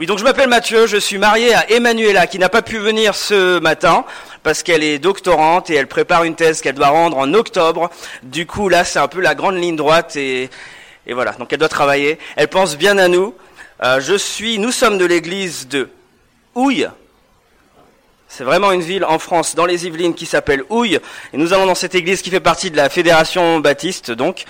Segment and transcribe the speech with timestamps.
[0.00, 3.14] Oui, donc je m'appelle Mathieu, je suis marié à Emmanuela qui n'a pas pu venir
[3.14, 4.06] ce matin
[4.42, 7.90] parce qu'elle est doctorante et elle prépare une thèse qu'elle doit rendre en octobre.
[8.22, 10.48] Du coup, là, c'est un peu la grande ligne droite et,
[11.06, 11.32] voilà.
[11.32, 12.18] Donc elle doit travailler.
[12.36, 13.34] Elle pense bien à nous.
[13.82, 15.90] Euh, je suis, nous sommes de l'église de
[16.54, 16.88] Houille.
[18.26, 20.98] C'est vraiment une ville en France, dans les Yvelines, qui s'appelle Houille.
[21.34, 24.44] Et nous allons dans cette église qui fait partie de la Fédération Baptiste, donc.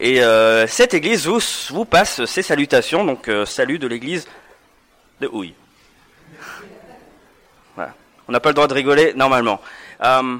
[0.00, 1.38] Et euh, cette église vous,
[1.70, 3.04] vous passe ses salutations.
[3.04, 4.26] Donc, euh, salut de l'église
[5.20, 5.54] de houille.
[7.74, 7.94] Voilà.
[8.28, 9.60] On n'a pas le droit de rigoler normalement.
[10.02, 10.38] Euh,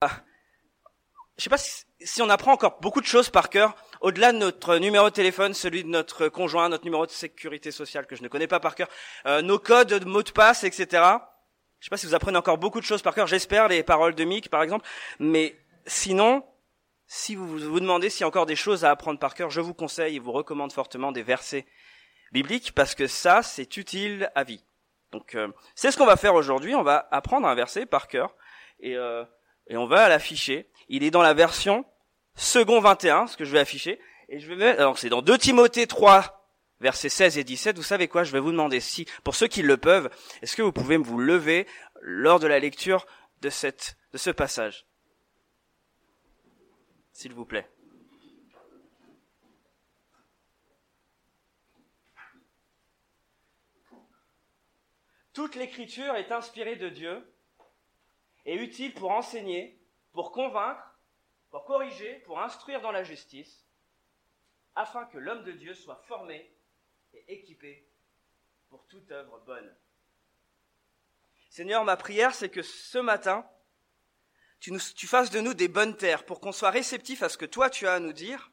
[0.00, 0.10] ah.
[1.36, 4.76] Je sais pas si, on apprend encore beaucoup de choses par cœur, au-delà de notre
[4.78, 8.28] numéro de téléphone, celui de notre conjoint, notre numéro de sécurité sociale que je ne
[8.28, 8.88] connais pas par cœur,
[9.26, 10.86] euh, nos codes de mots de passe, etc.
[11.80, 13.26] Je sais pas si vous apprenez encore beaucoup de choses par cœur.
[13.26, 14.86] J'espère les paroles de Mick, par exemple.
[15.18, 16.44] Mais sinon,
[17.06, 19.60] si vous vous demandez s'il y a encore des choses à apprendre par cœur, je
[19.60, 21.66] vous conseille et vous recommande fortement des versets
[22.32, 24.64] bibliques parce que ça, c'est utile à vie.
[25.12, 26.74] Donc, euh, c'est ce qu'on va faire aujourd'hui.
[26.74, 28.34] On va apprendre un verset par cœur
[28.80, 29.24] et, euh,
[29.68, 30.68] et on va l'afficher.
[30.88, 31.84] Il est dans la version
[32.34, 34.00] second 21, ce que je vais afficher.
[34.28, 37.76] Et je vais mettre, alors c'est dans 2 Timothée 3, versets 16 et 17.
[37.76, 38.24] Vous savez quoi?
[38.24, 40.10] Je vais vous demander si, pour ceux qui le peuvent,
[40.42, 41.66] est-ce que vous pouvez vous lever
[42.02, 43.06] lors de la lecture
[43.42, 44.86] de cette, de ce passage?
[47.16, 47.66] S'il vous plaît.
[55.32, 57.26] Toute l'écriture est inspirée de Dieu
[58.44, 59.80] et utile pour enseigner,
[60.12, 60.98] pour convaincre,
[61.50, 63.66] pour corriger, pour instruire dans la justice,
[64.74, 66.54] afin que l'homme de Dieu soit formé
[67.14, 67.88] et équipé
[68.68, 69.74] pour toute œuvre bonne.
[71.48, 73.48] Seigneur, ma prière, c'est que ce matin,
[74.60, 77.70] tu, fasses de nous des bonnes terres pour qu'on soit réceptif à ce que toi
[77.70, 78.50] tu as à nous dire.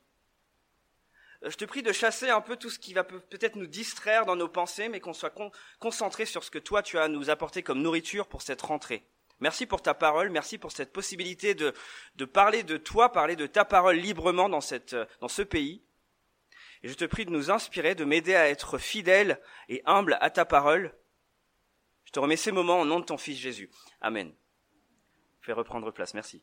[1.44, 4.26] Euh, je te prie de chasser un peu tout ce qui va peut-être nous distraire
[4.26, 7.08] dans nos pensées, mais qu'on soit con, concentré sur ce que toi tu as à
[7.08, 9.04] nous apporter comme nourriture pour cette rentrée.
[9.40, 11.74] Merci pour ta parole, merci pour cette possibilité de,
[12.26, 15.84] parler de toi, parler de ta parole librement dans, cette, dans ce pays.
[16.84, 20.30] Et je te prie de nous inspirer, de m'aider à être fidèle et humble à
[20.30, 20.96] ta parole.
[22.06, 23.70] Je te remets ces moments au nom de ton Fils Jésus.
[24.02, 24.34] Amen
[25.44, 26.14] fais reprendre place.
[26.14, 26.42] Merci.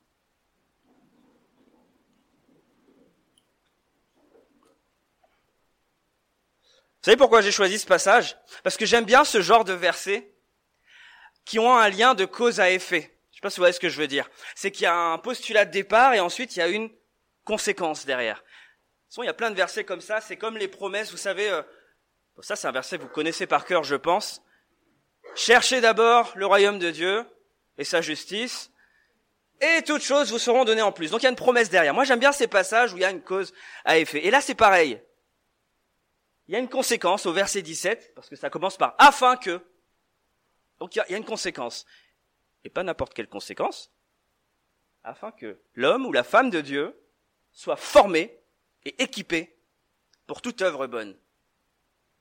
[7.00, 8.36] Vous savez pourquoi j'ai choisi ce passage?
[8.62, 10.34] Parce que j'aime bien ce genre de versets
[11.46, 13.18] qui ont un lien de cause à effet.
[13.30, 14.28] Je sais pas si vous voyez ce que je veux dire.
[14.54, 16.90] C'est qu'il y a un postulat de départ et ensuite il y a une
[17.44, 18.44] conséquence derrière.
[19.16, 20.20] il y a plein de versets comme ça.
[20.20, 21.10] C'est comme les promesses.
[21.10, 21.62] Vous savez, euh,
[22.40, 24.42] ça c'est un verset que vous connaissez par cœur, je pense.
[25.34, 27.24] Cherchez d'abord le royaume de Dieu
[27.78, 28.70] et sa justice,
[29.60, 31.10] et toutes choses vous seront données en plus.
[31.10, 31.94] Donc il y a une promesse derrière.
[31.94, 33.52] Moi j'aime bien ces passages où il y a une cause
[33.84, 34.24] à effet.
[34.26, 35.00] Et là c'est pareil.
[36.48, 39.64] Il y a une conséquence au verset 17, parce que ça commence par afin que.
[40.80, 41.86] Donc il y a une conséquence.
[42.64, 43.92] Et pas n'importe quelle conséquence.
[45.04, 46.98] Afin que l'homme ou la femme de Dieu
[47.52, 48.38] soit formé
[48.84, 49.56] et équipé
[50.26, 51.16] pour toute œuvre bonne.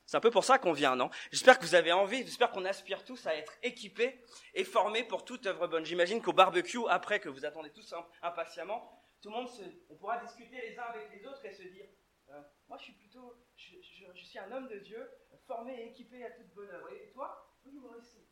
[0.10, 1.12] C'est un peu pour ça qu'on vient, non?
[1.32, 4.26] J'espère que vous avez envie, j'espère qu'on aspire tous à être équipés
[4.56, 5.86] et formés pour toute œuvre bonne.
[5.86, 7.94] J'imagine qu'au barbecue, après que vous attendez tous
[8.24, 9.48] impatiemment, tout le monde
[9.88, 11.86] on pourra discuter les uns avec les autres et se dire,
[12.32, 15.08] euh, moi je suis plutôt, je, suis un homme de Dieu,
[15.46, 16.90] formé et équipé à toute bonne œuvre.
[16.92, 18.26] Et toi Oui, moi aussi.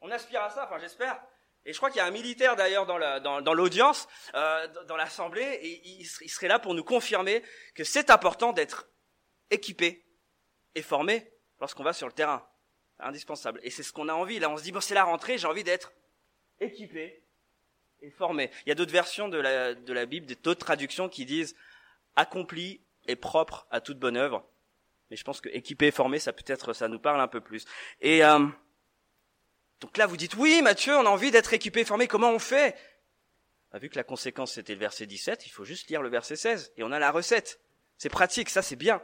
[0.00, 1.22] On aspire à ça, enfin j'espère.
[1.64, 5.60] Et je crois qu'il y a un militaire d'ailleurs dans l'audience, dans, euh, dans l'assemblée,
[5.62, 7.44] et il serait là pour nous confirmer
[7.76, 8.90] que c'est important d'être
[9.50, 10.07] équipé
[10.74, 11.30] et formé
[11.60, 12.46] lorsqu'on va sur le terrain.
[13.00, 13.60] Indispensable.
[13.62, 14.38] Et c'est ce qu'on a envie.
[14.38, 15.92] Là, on se dit, bon, c'est la rentrée, j'ai envie d'être
[16.60, 17.22] équipé
[18.00, 18.50] et formé.
[18.66, 21.54] Il y a d'autres versions de la, de la Bible, d'autres traductions qui disent
[22.16, 24.44] accompli et propre à toute bonne œuvre.
[25.10, 27.64] Mais je pense que équipé et formé, ça peut-être, ça nous parle un peu plus.
[28.00, 28.46] Et euh,
[29.80, 32.08] donc là, vous dites, oui, Mathieu, on a envie d'être équipé et formé.
[32.08, 32.76] Comment on fait?
[33.72, 36.36] Bah, Vu que la conséquence c'était le verset 17, il faut juste lire le verset
[36.36, 37.60] 16 et on a la recette.
[37.96, 39.02] C'est pratique, ça c'est bien.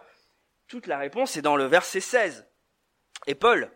[0.68, 2.46] Toute la réponse est dans le verset 16.
[3.26, 3.70] Et Paul,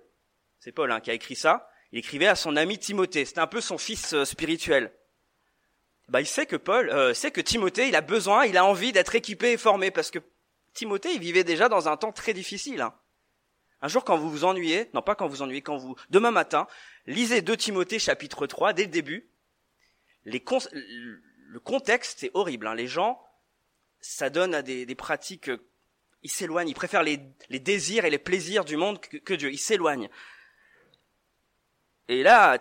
[0.58, 3.46] c'est Paul hein, qui a écrit ça, il écrivait à son ami Timothée, c'était un
[3.46, 4.92] peu son fils euh, spirituel.
[6.08, 8.92] Bah, il sait que Paul, euh, sait que Timothée, il a besoin, il a envie
[8.92, 10.18] d'être équipé et formé, parce que
[10.72, 12.80] Timothée, il vivait déjà dans un temps très difficile.
[12.80, 12.94] Hein.
[13.80, 16.66] Un jour, quand vous vous ennuyez, non pas quand vous ennuyez, quand vous, demain matin,
[17.06, 19.30] lisez 2 Timothée chapitre 3, dès le début,
[20.24, 22.66] le contexte, c'est horrible.
[22.66, 22.74] Hein.
[22.74, 23.22] Les gens,
[24.00, 25.50] ça donne à des pratiques,
[26.28, 27.16] ils s'éloignent, ils préfèrent les,
[27.58, 29.50] désirs et les plaisirs du monde que, Dieu.
[29.50, 30.10] Ils s'éloignent.
[32.06, 32.60] Et là,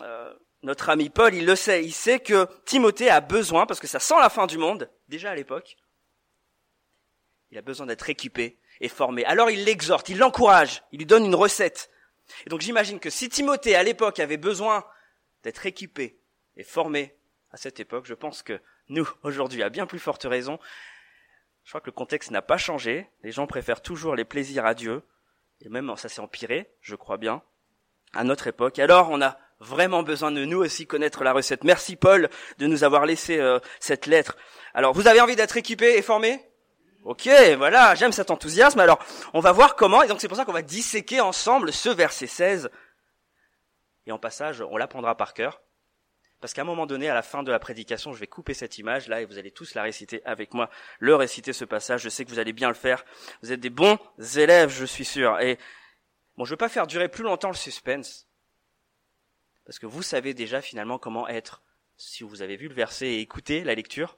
[0.00, 3.86] euh, notre ami Paul, il le sait, il sait que Timothée a besoin, parce que
[3.86, 5.78] ça sent la fin du monde, déjà à l'époque,
[7.50, 9.24] il a besoin d'être équipé et formé.
[9.24, 11.90] Alors il l'exhorte, il l'encourage, il lui donne une recette.
[12.44, 14.84] Et donc j'imagine que si Timothée à l'époque avait besoin
[15.44, 16.20] d'être équipé
[16.58, 17.16] et formé
[17.52, 18.60] à cette époque, je pense que
[18.90, 20.58] nous, aujourd'hui, à bien plus forte raison,
[21.68, 23.10] je crois que le contexte n'a pas changé.
[23.22, 25.02] Les gens préfèrent toujours les plaisirs à Dieu.
[25.60, 27.42] Et même ça s'est empiré, je crois bien,
[28.14, 28.78] à notre époque.
[28.78, 31.64] Alors on a vraiment besoin de nous aussi connaître la recette.
[31.64, 34.38] Merci Paul de nous avoir laissé euh, cette lettre.
[34.72, 36.40] Alors vous avez envie d'être équipé et formé?
[37.04, 37.28] Ok,
[37.58, 38.80] voilà, j'aime cet enthousiasme.
[38.80, 39.04] Alors
[39.34, 42.28] on va voir comment, et donc c'est pour ça qu'on va disséquer ensemble ce verset
[42.28, 42.70] 16.
[44.06, 45.60] Et en passage, on l'apprendra par cœur.
[46.40, 48.78] Parce qu'à un moment donné, à la fin de la prédication, je vais couper cette
[48.78, 50.70] image là et vous allez tous la réciter avec moi,
[51.00, 52.02] le réciter ce passage.
[52.02, 53.04] Je sais que vous allez bien le faire.
[53.42, 53.98] Vous êtes des bons
[54.36, 55.40] élèves, je suis sûr.
[55.40, 55.58] Et
[56.36, 58.28] bon, je veux pas faire durer plus longtemps le suspense.
[59.64, 61.62] Parce que vous savez déjà finalement comment être,
[61.96, 64.16] si vous avez vu le verset et écouté la lecture,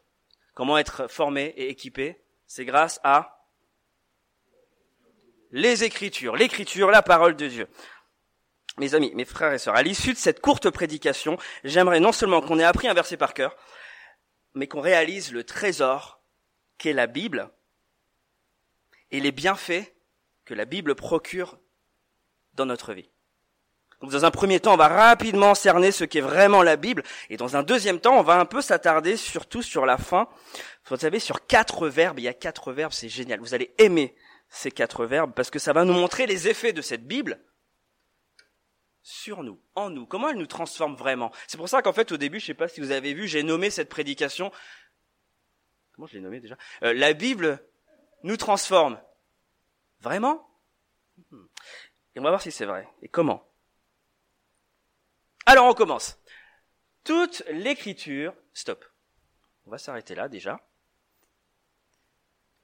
[0.55, 3.41] comment être formé et équipé, c'est grâce à
[5.53, 7.69] les Écritures, l'Écriture, la parole de Dieu.
[8.81, 12.41] Mes amis, mes frères et sœurs, à l'issue de cette courte prédication, j'aimerais non seulement
[12.41, 13.55] qu'on ait appris un verset par cœur,
[14.55, 16.23] mais qu'on réalise le trésor
[16.79, 17.51] qu'est la Bible
[19.11, 19.95] et les bienfaits
[20.47, 21.59] que la Bible procure
[22.55, 23.11] dans notre vie.
[24.01, 27.37] Donc dans un premier temps, on va rapidement cerner ce qu'est vraiment la Bible, et
[27.37, 30.27] dans un deuxième temps, on va un peu s'attarder surtout sur la fin.
[30.87, 32.19] Vous savez, sur quatre verbes.
[32.19, 33.41] Il y a quatre verbes, c'est génial.
[33.41, 34.17] Vous allez aimer
[34.49, 37.43] ces quatre verbes parce que ça va nous montrer les effets de cette Bible
[39.03, 40.07] sur nous, en nous.
[40.07, 41.33] Comment elle nous transforme vraiment?
[41.47, 43.43] C'est pour ça qu'en fait, au début, je sais pas si vous avez vu, j'ai
[43.43, 44.53] nommé cette prédication.
[45.93, 46.57] Comment je l'ai nommé déjà?
[46.83, 47.65] Euh, La Bible
[48.23, 49.01] nous transforme.
[50.01, 50.49] Vraiment?
[51.31, 51.47] Hmm.
[52.15, 52.89] Et on va voir si c'est vrai.
[53.03, 53.47] Et comment?
[55.47, 56.19] Alors on commence.
[57.05, 58.85] Toute l'écriture, stop.
[59.67, 60.61] On va s'arrêter là déjà.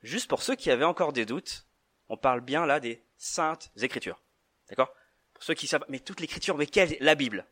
[0.02, 1.66] Juste pour ceux qui avaient encore des doutes,
[2.08, 4.22] on parle bien là des saintes écritures.
[4.68, 4.94] D'accord?
[5.46, 7.46] Ceux qui savent, mais toute l'écriture, mais quelle La Bible?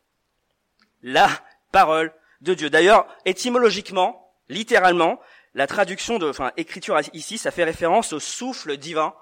[1.01, 1.29] La
[1.71, 2.69] parole de Dieu.
[2.69, 5.21] D'ailleurs, étymologiquement, littéralement,
[5.53, 9.15] la traduction de, enfin, écriture ici, ça fait référence au souffle divin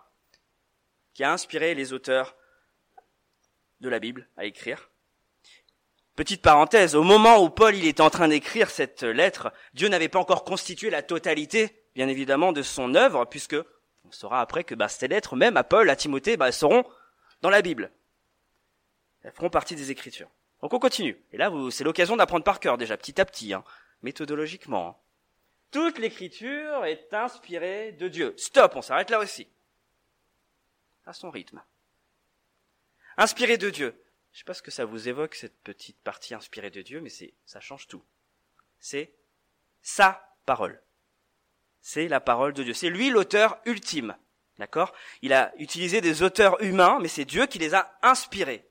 [1.14, 2.36] qui a inspiré les auteurs
[3.80, 4.90] de la Bible à écrire.
[6.16, 10.10] Petite parenthèse, au moment où Paul il était en train d'écrire cette lettre, Dieu n'avait
[10.10, 13.56] pas encore constitué la totalité, bien évidemment, de son œuvre, puisque
[14.04, 16.84] on saura après que bah, ces lettres, même à Paul, à Timothée, bah, elles seront
[17.44, 17.92] dans la Bible.
[19.24, 20.30] Elles feront partie des Écritures.
[20.62, 21.18] Donc on continue.
[21.32, 23.64] Et là, c'est l'occasion d'apprendre par cœur déjà, petit à petit, hein,
[24.02, 24.90] méthodologiquement.
[24.90, 24.96] Hein.
[25.72, 28.34] Toute l'Écriture est inspirée de Dieu.
[28.38, 29.48] Stop, on s'arrête là aussi.
[31.06, 31.62] À son rythme.
[33.18, 34.00] Inspirée de Dieu.
[34.32, 37.10] Je sais pas ce que ça vous évoque, cette petite partie inspirée de Dieu, mais
[37.10, 38.04] c'est, ça change tout.
[38.80, 39.14] C'est
[39.82, 40.82] sa parole.
[41.82, 42.74] C'est la parole de Dieu.
[42.74, 44.16] C'est lui l'auteur ultime.
[44.58, 44.94] D'accord?
[45.22, 48.66] Il a utilisé des auteurs humains, mais c'est Dieu qui les a inspirés.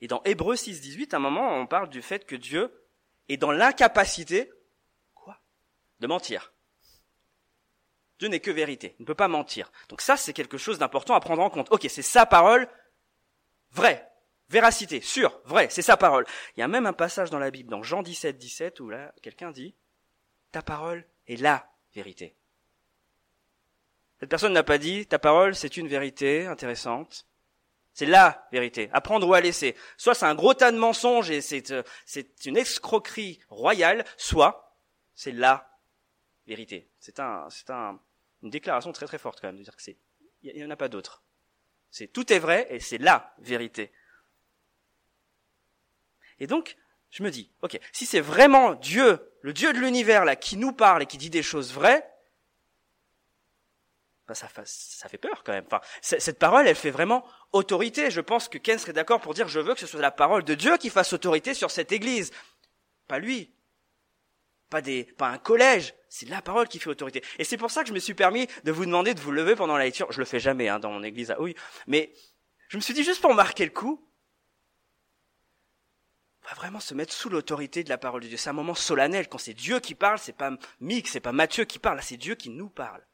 [0.00, 2.72] Et dans Hébreux 6, 18, à un moment, on parle du fait que Dieu
[3.28, 4.50] est dans l'incapacité,
[5.14, 5.40] quoi
[6.00, 6.52] De mentir.
[8.18, 8.96] Dieu n'est que vérité.
[8.98, 9.72] Il ne peut pas mentir.
[9.88, 11.70] Donc ça, c'est quelque chose d'important à prendre en compte.
[11.70, 12.68] Ok, c'est sa parole,
[13.72, 14.10] vrai,
[14.50, 16.26] véracité, sûr, vrai, c'est sa parole.
[16.56, 19.14] Il y a même un passage dans la Bible, dans Jean 17, 17, où là,
[19.22, 19.74] quelqu'un dit,
[20.52, 22.36] ta parole est la vérité.
[24.18, 27.26] Cette personne n'a pas dit, ta parole, c'est une vérité intéressante.
[28.00, 29.76] C'est la vérité, à prendre ou à laisser.
[29.98, 34.74] Soit c'est un gros tas de mensonges et c'est, euh, c'est une escroquerie royale, soit
[35.14, 35.78] c'est la
[36.46, 36.88] vérité.
[36.98, 38.00] C'est un, c'est un,
[38.42, 39.82] une déclaration très très forte quand même de dire que
[40.42, 41.22] il n'y en a pas d'autre.
[41.90, 43.92] C'est tout est vrai et c'est la vérité.
[46.38, 46.78] Et donc,
[47.10, 50.72] je me dis, ok, si c'est vraiment Dieu, le Dieu de l'univers là, qui nous
[50.72, 52.09] parle et qui dit des choses vraies,
[54.34, 55.66] ben ça, fait peur quand même.
[56.00, 58.10] Cette parole, elle fait vraiment autorité.
[58.10, 60.44] Je pense que Ken serait d'accord pour dire, je veux que ce soit la parole
[60.44, 62.30] de Dieu qui fasse autorité sur cette Église,
[63.08, 63.52] pas lui
[64.70, 65.94] pas des, pas un collège.
[66.08, 67.22] C'est la parole qui fait autorité.
[67.38, 69.56] Et c'est pour ça que je me suis permis de vous demander de vous lever
[69.56, 70.10] pendant la lecture.
[70.12, 71.54] Je le fais jamais, hein, dans mon église à oui.
[71.86, 72.12] Mais
[72.68, 74.08] je me suis dit juste pour marquer le coup,
[76.42, 78.36] on va vraiment se mettre sous l'autorité de la parole de Dieu.
[78.36, 79.28] C'est un moment solennel.
[79.28, 82.36] Quand c'est Dieu qui parle, c'est pas Mick, c'est pas Matthieu qui parle, c'est Dieu
[82.36, 83.04] qui nous parle.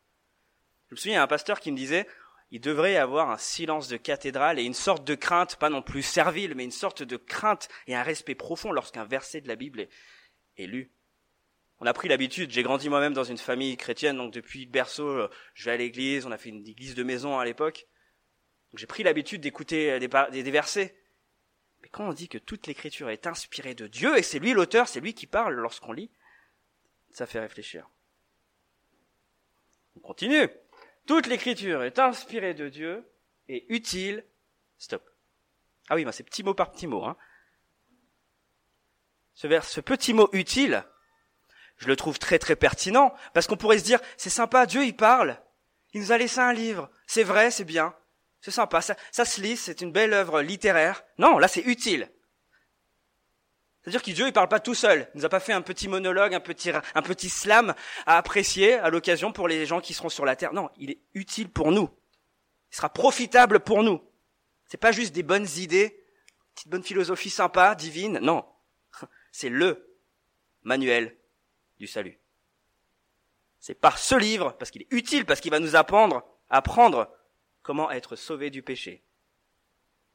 [0.88, 2.06] Je me souviens, il y a un pasteur qui me disait,
[2.50, 5.82] il devrait y avoir un silence de cathédrale et une sorte de crainte, pas non
[5.82, 9.56] plus servile, mais une sorte de crainte et un respect profond lorsqu'un verset de la
[9.56, 9.90] Bible est,
[10.56, 10.92] est lu.
[11.78, 15.30] On a pris l'habitude, j'ai grandi moi-même dans une famille chrétienne, donc depuis berceau, euh,
[15.54, 17.86] je vais à l'église, on a fait une église de maison à l'époque.
[18.74, 20.96] J'ai pris l'habitude d'écouter des, des, versets.
[21.82, 24.88] Mais quand on dit que toute l'écriture est inspirée de Dieu, et c'est lui l'auteur,
[24.88, 26.10] c'est lui qui parle lorsqu'on lit,
[27.10, 27.88] ça fait réfléchir.
[29.96, 30.48] On continue.
[31.06, 33.08] Toute l'écriture est inspirée de Dieu
[33.48, 34.24] et utile.
[34.78, 35.08] Stop.
[35.88, 37.04] Ah oui, bah c'est petit mot par petit mot.
[37.04, 37.16] Hein.
[39.34, 40.84] Ce, petit mot utile,
[41.76, 44.96] je le trouve très très pertinent, parce qu'on pourrait se dire, c'est sympa, Dieu il
[44.96, 45.38] parle,
[45.92, 47.94] il nous a laissé un livre, c'est vrai, c'est bien,
[48.40, 51.04] c'est sympa, ça, ça se lit, c'est une belle œuvre littéraire.
[51.18, 52.10] Non, là c'est utile.
[53.86, 55.08] C'est-à-dire que Dieu, il parle pas tout seul.
[55.14, 57.72] Il nous a pas fait un petit monologue, un petit, un petit slam
[58.04, 60.52] à apprécier à l'occasion pour les gens qui seront sur la terre.
[60.52, 61.88] Non, il est utile pour nous.
[62.72, 64.02] Il sera profitable pour nous.
[64.66, 66.02] C'est pas juste des bonnes idées,
[66.56, 68.18] petite bonne philosophie sympa, divine.
[68.18, 68.44] Non.
[69.30, 69.96] C'est le
[70.64, 71.16] manuel
[71.78, 72.18] du salut.
[73.60, 77.08] C'est par ce livre, parce qu'il est utile, parce qu'il va nous apprendre, apprendre
[77.62, 79.04] comment être sauvé du péché.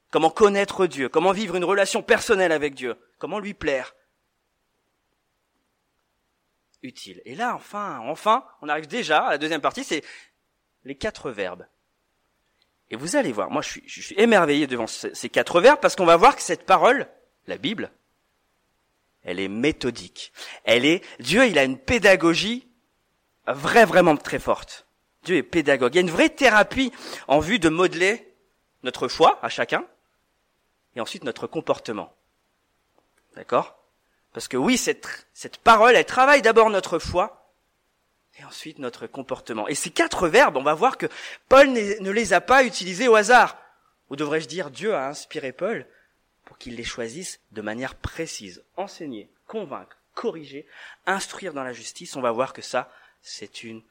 [0.10, 3.96] Comment connaître Dieu, comment vivre une relation personnelle avec Dieu, comment lui plaire?
[6.82, 7.22] Utile.
[7.26, 10.04] Et là, enfin, enfin, on arrive déjà à la deuxième partie, c'est
[10.84, 11.68] les quatre verbes.
[12.90, 16.18] Et vous allez voir, moi je suis, émerveillé devant ces quatre verbes parce qu'on va
[16.18, 17.08] voir que cette parole,
[17.46, 17.92] la Bible,
[19.24, 20.34] elle est méthodique.
[20.64, 22.68] Elle est, Dieu, il a une pédagogie
[23.46, 24.88] vraie, vraiment très forte.
[25.24, 25.94] Dieu est pédagogue.
[25.94, 26.92] Il y a une vraie thérapie
[27.28, 28.34] en vue de modeler
[28.82, 29.86] notre foi à chacun
[30.96, 32.12] et ensuite notre comportement.
[33.36, 33.78] D'accord?
[34.34, 37.54] Parce que oui, cette, cette parole, elle travaille d'abord notre foi
[38.40, 39.68] et ensuite notre comportement.
[39.68, 41.08] Et ces quatre verbes, on va voir que
[41.50, 43.58] Paul ne les a pas utilisés au hasard.
[44.10, 45.86] Ou devrais-je dire, Dieu a inspiré Paul
[46.46, 48.64] pour qu'il les choisisse de manière précise.
[48.78, 50.66] Enseigner, convaincre, corriger,
[51.06, 53.82] instruire dans la justice, on va voir que ça, c'est une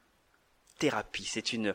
[0.79, 1.75] thérapie, c'est une,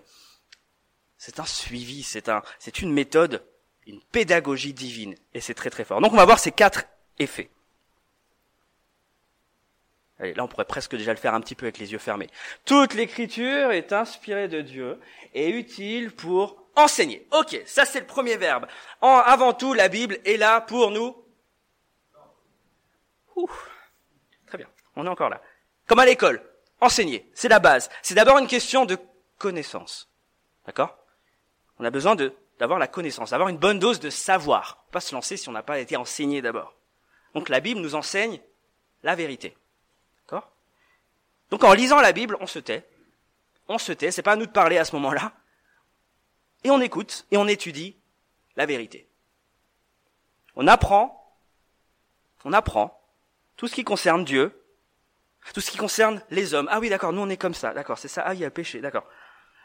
[1.18, 3.44] c'est un suivi, c'est un, c'est une méthode,
[3.88, 6.02] une pédagogie divine, et c'est très très fort.
[6.02, 6.86] Donc on va voir ces quatre
[7.20, 7.50] effets.
[10.20, 12.30] Là, on pourrait presque déjà le faire un petit peu avec les yeux fermés.
[12.64, 15.00] Toute l'écriture est inspirée de Dieu
[15.34, 17.28] et utile pour enseigner.
[17.32, 18.66] Ok, ça c'est le premier verbe.
[19.02, 21.16] En, avant tout, la Bible est là pour nous.
[23.36, 23.52] Ouh,
[24.48, 25.42] très bien, on est encore là.
[25.86, 26.42] Comme à l'école,
[26.80, 27.90] enseigner, c'est la base.
[28.02, 28.98] C'est d'abord une question de
[29.38, 30.10] connaissance.
[30.66, 30.98] D'accord?
[31.78, 32.16] On a besoin
[32.58, 34.86] d'avoir la connaissance, d'avoir une bonne dose de savoir.
[34.92, 36.74] Pas se lancer si on n'a pas été enseigné d'abord.
[37.34, 38.40] Donc la Bible nous enseigne
[39.04, 39.58] la vérité.
[41.50, 42.88] Donc en lisant la Bible, on se tait.
[43.68, 45.34] On se tait, c'est pas à nous de parler à ce moment-là.
[46.64, 47.96] Et on écoute et on étudie
[48.56, 49.08] la vérité.
[50.56, 51.36] On apprend,
[52.44, 53.00] on apprend
[53.58, 54.62] tout ce qui concerne Dieu,
[55.54, 56.68] tout ce qui concerne les hommes.
[56.72, 58.24] Ah oui, d'accord, nous on est comme ça, d'accord, c'est ça.
[58.26, 59.06] Ah, il y a péché, d'accord.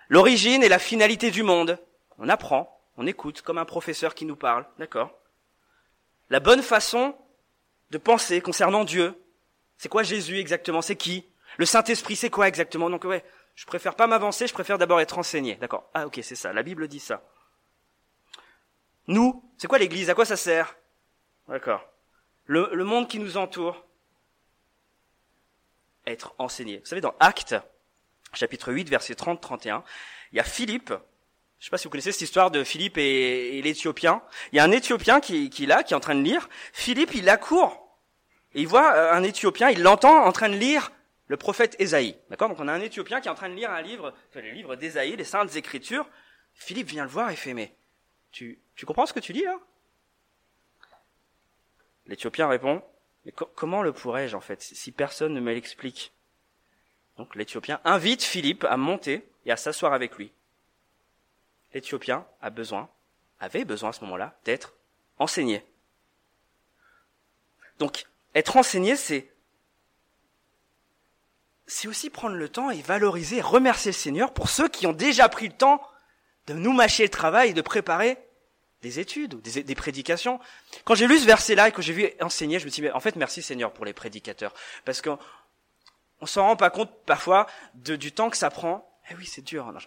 [0.09, 1.79] L'origine et la finalité du monde.
[2.19, 5.11] On apprend, on écoute comme un professeur qui nous parle, d'accord.
[6.29, 7.17] La bonne façon
[7.91, 9.15] de penser concernant Dieu.
[9.79, 10.83] C'est quoi Jésus exactement?
[10.83, 11.27] C'est qui?
[11.61, 12.88] Le Saint-Esprit, c'est quoi exactement?
[12.88, 13.23] Donc ouais,
[13.55, 15.57] je préfère pas m'avancer, je préfère d'abord être enseigné.
[15.57, 15.90] D'accord.
[15.93, 16.55] Ah ok, c'est ça.
[16.55, 17.23] La Bible dit ça.
[19.09, 20.09] Nous, c'est quoi l'Église?
[20.09, 20.75] À quoi ça sert?
[21.49, 21.87] D'accord.
[22.47, 23.85] Le, le monde qui nous entoure,
[26.07, 26.79] être enseigné.
[26.79, 27.57] Vous savez, dans Actes,
[28.33, 29.83] chapitre 8, verset 30-31,
[30.33, 30.95] il y a Philippe,
[31.59, 34.23] je sais pas si vous connaissez cette histoire de Philippe et, l'Éthiopien.
[34.52, 36.49] Il y a un Éthiopien qui, qui là, qui est en train de lire.
[36.73, 37.99] Philippe, il accourt.
[38.55, 40.90] Et il voit euh, un Éthiopien, il l'entend en train de lire
[41.31, 42.17] le prophète Ésaïe.
[42.29, 44.51] D'accord Donc on a un Éthiopien qui est en train de lire un livre, le
[44.51, 46.11] livre d'Ésaïe, les Saintes Écritures.
[46.55, 47.73] Philippe vient le voir et fait, mais
[48.33, 49.57] tu, tu comprends ce que tu lis là?
[52.07, 52.83] L'Éthiopien répond,
[53.25, 56.13] mais comment le pourrais-je en fait si personne ne me l'explique?
[57.17, 60.33] Donc l'Éthiopien invite Philippe à monter et à s'asseoir avec lui.
[61.75, 62.91] L'Éthiopien a besoin,
[63.39, 64.75] avait besoin à ce moment-là, d'être
[65.17, 65.65] enseigné.
[67.79, 69.30] Donc être enseigné, c'est
[71.71, 75.29] c'est aussi prendre le temps et valoriser, remercier le Seigneur pour ceux qui ont déjà
[75.29, 75.81] pris le temps
[76.49, 78.19] de nous mâcher le travail et de préparer
[78.83, 80.41] des études ou des, prédications.
[80.85, 82.99] Quand j'ai lu ce verset-là et que j'ai vu enseigner, je me suis dit, en
[82.99, 84.53] fait, merci Seigneur pour les prédicateurs.
[84.85, 85.19] Parce qu'on
[86.21, 88.91] on s'en rend pas compte parfois du temps que ça prend.
[89.11, 89.69] Eh oui, c'est dur.
[89.69, 89.79] Hein,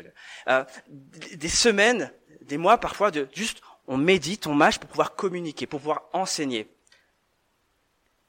[0.48, 5.68] euh, des semaines, des mois parfois de juste, on médite, on mâche pour pouvoir communiquer,
[5.68, 6.73] pour pouvoir enseigner.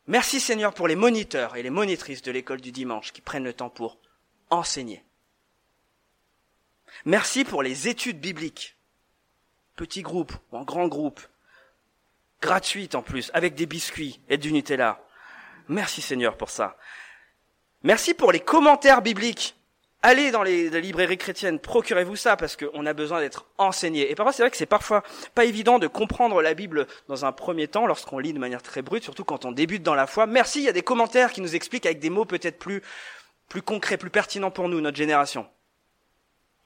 [0.07, 3.55] Merci Seigneur pour les moniteurs et les monitrices de l'école du dimanche qui prennent le
[3.55, 3.99] temps pour
[4.51, 5.03] enseigner.
[7.07, 8.77] Merci pour les études bibliques.
[9.77, 11.21] Petit groupe ou en grand groupe.
[12.41, 15.03] Gratuites en plus, avec des biscuits et du Nutella.
[15.69, 16.77] Merci Seigneur pour ça.
[17.83, 19.57] Merci pour les commentaires bibliques.
[20.07, 24.11] Allez dans les, librairies chrétiennes, procurez-vous ça parce qu'on a besoin d'être enseigné.
[24.11, 25.03] Et parfois, c'est vrai que c'est parfois
[25.35, 28.83] pas évident de comprendre la Bible dans un premier temps lorsqu'on lit de manière très
[28.83, 30.27] brute, surtout quand on débute dans la foi.
[30.27, 32.83] Merci, il y a des commentaires qui nous expliquent avec des mots peut-être plus,
[33.49, 35.47] plus concrets, plus pertinents pour nous, notre génération.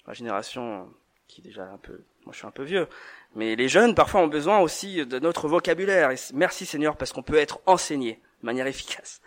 [0.09, 0.93] La génération
[1.29, 2.89] qui est déjà un peu, moi je suis un peu vieux,
[3.37, 6.11] mais les jeunes parfois ont besoin aussi de notre vocabulaire.
[6.11, 9.21] Et merci Seigneur parce qu'on peut être enseigné de manière efficace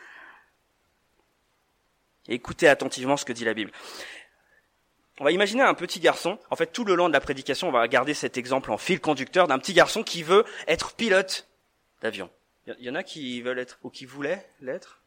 [2.27, 3.71] écoutez attentivement ce que dit la Bible.
[5.19, 6.39] On va imaginer un petit garçon.
[6.49, 8.99] En fait, tout le long de la prédication, on va garder cet exemple en fil
[8.99, 11.47] conducteur d'un petit garçon qui veut être pilote
[12.01, 12.29] d'avion.
[12.67, 15.01] Il y en a qui veulent être, ou qui voulaient l'être.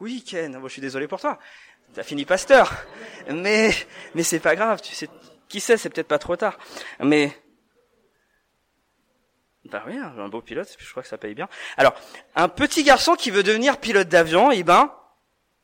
[0.00, 1.38] Oui, Ken, je suis désolé pour toi.
[1.94, 2.72] T'as fini pasteur.
[3.30, 3.72] Mais,
[4.14, 5.08] mais c'est pas grave, tu sais,
[5.48, 6.58] qui sait, c'est peut-être pas trop tard.
[7.00, 7.36] Mais,
[9.64, 11.48] bah oui, un beau pilote, je crois que ça paye bien.
[11.76, 11.94] Alors,
[12.36, 14.94] un petit garçon qui veut devenir pilote d'avion, eh ben,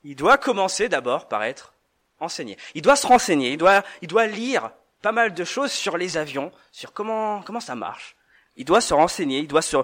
[0.05, 1.75] il doit commencer d'abord par être
[2.21, 2.57] enseigné.
[2.75, 4.71] Il doit se renseigner, il doit, il doit lire
[5.03, 8.17] pas mal de choses sur les avions, sur comment, comment ça marche.
[8.57, 9.77] Il doit se renseigner, il doit se,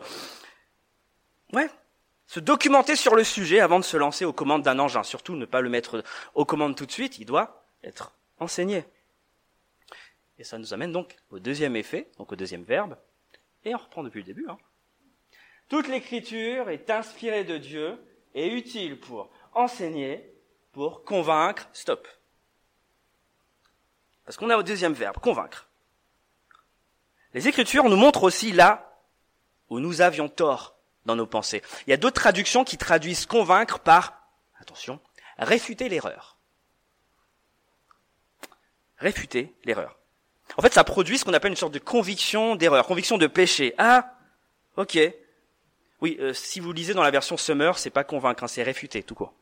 [1.52, 1.68] ouais,
[2.26, 5.02] se documenter sur le sujet avant de se lancer aux commandes d'un engin.
[5.02, 8.84] Surtout ne pas le mettre aux commandes tout de suite, il doit être enseigné.
[10.38, 12.96] Et ça nous amène donc au deuxième effet, donc au deuxième verbe.
[13.64, 14.46] Et on reprend depuis le début.
[14.48, 14.58] Hein.
[15.68, 17.98] Toute l'écriture est inspirée de Dieu
[18.34, 20.32] et utile pour enseigner
[20.72, 22.06] pour convaincre, stop.
[24.24, 25.68] Parce qu'on a au deuxième verbe, convaincre.
[27.34, 28.98] Les Écritures nous montrent aussi là
[29.68, 30.76] où nous avions tort
[31.06, 31.62] dans nos pensées.
[31.86, 34.22] Il y a d'autres traductions qui traduisent convaincre par,
[34.60, 35.00] attention,
[35.38, 36.36] réfuter l'erreur.
[38.98, 39.98] Réfuter l'erreur.
[40.56, 43.74] En fait, ça produit ce qu'on appelle une sorte de conviction d'erreur, conviction de péché.
[43.78, 44.14] Ah,
[44.76, 44.98] ok.
[46.00, 49.02] Oui, euh, si vous lisez dans la version Summer, c'est pas convaincre, hein, c'est réfuter,
[49.02, 49.34] tout court.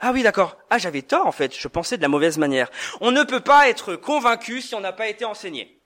[0.00, 0.58] Ah oui, d'accord.
[0.70, 1.54] Ah, j'avais tort en fait.
[1.54, 2.70] Je pensais de la mauvaise manière.
[3.00, 5.80] On ne peut pas être convaincu si on n'a pas été enseigné.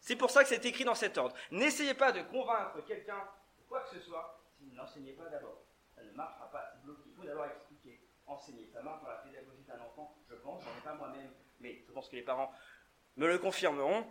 [0.00, 1.34] C'est pour ça que c'est écrit dans cet ordre.
[1.50, 3.18] N'essayez pas de convaincre quelqu'un
[3.58, 5.62] de quoi que ce soit si vous ne l'enseignez pas d'abord.
[5.94, 6.72] Ça ne marchera pas.
[6.84, 8.68] Il faut d'abord expliquer, enseigner.
[8.72, 10.64] Ça marche dans la pédagogie d'un enfant, je pense.
[10.64, 12.50] J'en ai pas moi-même, mais je pense que les parents
[13.16, 14.06] me le confirmeront.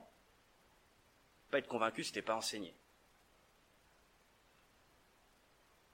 [1.49, 2.75] Pas être convaincu t'es pas enseigné.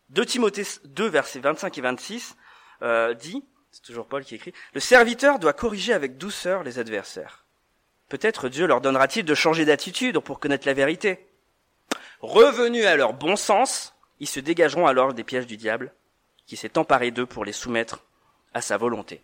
[0.10, 2.36] 2 Timothée 2, versets 25 et 26
[2.82, 7.46] euh, dit, c'est toujours Paul qui écrit, le serviteur doit corriger avec douceur les adversaires.
[8.10, 11.28] Peut-être Dieu leur donnera-t-il de changer d'attitude pour connaître la vérité.
[12.22, 15.94] Revenus à leur bon sens, ils se dégageront alors des pièges du diable,
[16.46, 18.04] qui s'est emparé d'eux pour les soumettre
[18.54, 19.24] à sa volonté.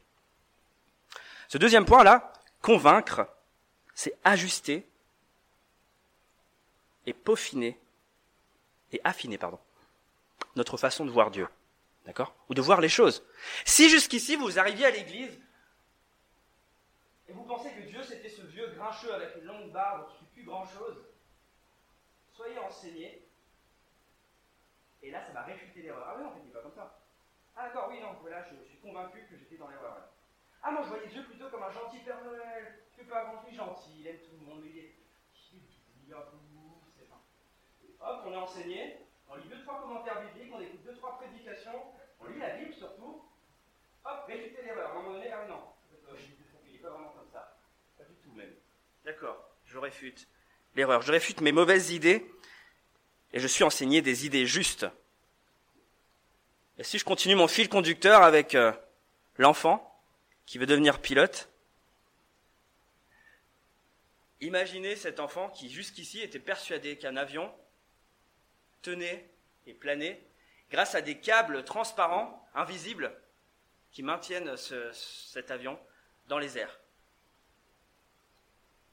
[1.47, 3.27] Ce deuxième point là, convaincre,
[3.93, 4.87] c'est ajuster
[7.05, 7.79] et peaufiner
[8.91, 9.59] et affiner, pardon,
[10.55, 11.47] notre façon de voir Dieu.
[12.05, 13.25] D'accord Ou de voir les choses.
[13.65, 15.39] Si jusqu'ici vous arriviez à l'église
[17.27, 20.29] et vous pensez que Dieu c'était ce vieux grincheux avec une longue barbe qui ne
[20.29, 21.05] plus grand chose,
[22.33, 23.27] soyez enseignés.
[25.03, 26.05] Et là, ça va réfuter l'erreur.
[26.07, 26.99] Ah oui, non, fait pas comme ça.
[27.55, 30.09] Ah d'accord, oui, non, voilà, je, suis convaincu que j'étais dans l'erreur.
[30.61, 33.99] Ah non, je voyais Dieu plutôt comme un gentil Père Noël, que pas avant gentil,
[33.99, 34.91] il aime tout le monde, il.
[38.03, 38.97] Hop, on est enseigné,
[39.31, 41.83] on lit deux, trois commentaires bibliques, on écoute deux, trois prédications,
[42.19, 43.23] on lit la Bible surtout.
[44.03, 44.89] Hop, réfuter l'erreur.
[44.89, 45.61] À un moment donné, ah non,
[46.65, 47.57] il n'est pas vraiment comme ça.
[47.97, 48.53] Pas du tout même.
[49.05, 50.27] D'accord, je réfute
[50.75, 51.01] l'erreur.
[51.01, 52.25] Je réfute mes mauvaises idées
[53.31, 54.87] et je suis enseigné des idées justes.
[56.77, 58.71] Et si je continue mon fil conducteur avec euh,
[59.37, 59.87] l'enfant
[60.45, 61.49] qui veut devenir pilote,
[64.41, 67.53] imaginez cet enfant qui jusqu'ici était persuadé qu'un avion
[68.81, 69.29] tenait
[69.65, 70.21] et planait
[70.69, 73.13] grâce à des câbles transparents, invisibles,
[73.91, 75.77] qui maintiennent cet avion
[76.27, 76.79] dans les airs.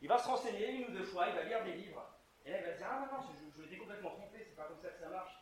[0.00, 2.04] Il va se renseigner une ou deux fois, il va lire des livres,
[2.44, 4.64] et là il va dire Ah non, non, je, je, l'ai complètement trompé, c'est pas
[4.64, 5.32] comme ça que ça marche.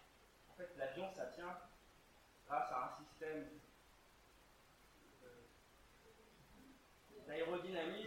[0.50, 1.58] En fait, l'avion, ça tient
[2.46, 3.48] grâce à un système
[7.26, 8.05] d'aérodynamisme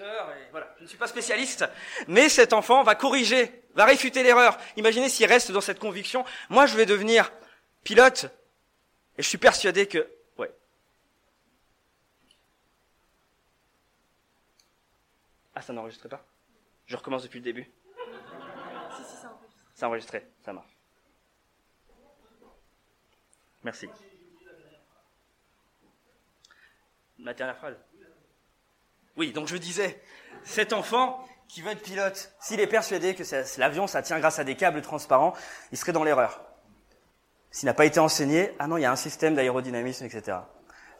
[0.00, 0.74] et voilà.
[0.78, 1.64] Je ne suis pas spécialiste,
[2.06, 4.58] mais cet enfant va corriger, va réfuter l'erreur.
[4.76, 6.24] Imaginez s'il reste dans cette conviction.
[6.48, 7.32] Moi, je vais devenir
[7.84, 8.26] pilote,
[9.16, 10.52] et je suis persuadé que, ouais.
[15.54, 16.24] Ah, ça n'enregistre pas?
[16.86, 17.70] Je recommence depuis le début.
[18.96, 19.62] Si, si, ça enregistre.
[19.74, 20.76] Ça enregistré, ça marche.
[23.64, 23.88] Merci.
[27.18, 27.76] Ma dernière phrase?
[29.18, 30.00] Oui, donc je disais,
[30.44, 33.24] cet enfant qui veut être pilote, s'il est persuadé que
[33.58, 35.34] l'avion, ça tient grâce à des câbles transparents,
[35.72, 36.40] il serait dans l'erreur.
[37.50, 40.38] S'il n'a pas été enseigné, ah non, il y a un système d'aérodynamisme, etc.